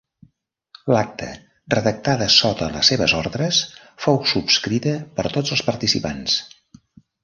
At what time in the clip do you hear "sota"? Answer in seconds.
2.37-2.71